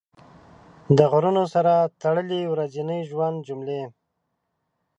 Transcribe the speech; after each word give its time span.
د 0.97 0.99
غرونو 1.11 1.43
سره 1.53 1.73
تړلې 2.01 2.41
ورځني 2.53 2.99
ژوند 3.09 3.37
جملې 3.47 3.83